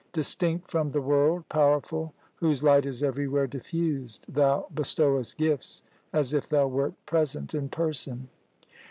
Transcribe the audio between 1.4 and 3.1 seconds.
powerful, whose light is